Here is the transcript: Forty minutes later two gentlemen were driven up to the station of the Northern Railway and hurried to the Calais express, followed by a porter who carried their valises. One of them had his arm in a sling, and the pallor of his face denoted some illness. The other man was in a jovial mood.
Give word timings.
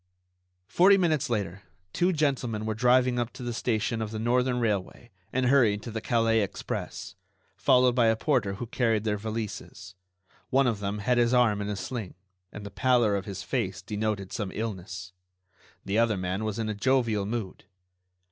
Forty 0.65 0.97
minutes 0.97 1.29
later 1.29 1.61
two 1.93 2.11
gentlemen 2.11 2.65
were 2.65 2.73
driven 2.73 3.19
up 3.19 3.31
to 3.33 3.43
the 3.43 3.53
station 3.53 4.01
of 4.01 4.09
the 4.09 4.17
Northern 4.17 4.59
Railway 4.59 5.11
and 5.31 5.45
hurried 5.45 5.83
to 5.83 5.91
the 5.91 6.01
Calais 6.01 6.41
express, 6.41 7.13
followed 7.55 7.93
by 7.93 8.07
a 8.07 8.15
porter 8.15 8.55
who 8.55 8.65
carried 8.65 9.03
their 9.03 9.19
valises. 9.19 9.93
One 10.49 10.65
of 10.65 10.79
them 10.79 10.97
had 10.97 11.19
his 11.19 11.35
arm 11.35 11.61
in 11.61 11.69
a 11.69 11.75
sling, 11.75 12.15
and 12.51 12.65
the 12.65 12.71
pallor 12.71 13.15
of 13.15 13.25
his 13.25 13.43
face 13.43 13.83
denoted 13.83 14.33
some 14.33 14.51
illness. 14.55 15.13
The 15.85 15.99
other 15.99 16.17
man 16.17 16.43
was 16.45 16.57
in 16.57 16.67
a 16.67 16.73
jovial 16.73 17.27
mood. 17.27 17.65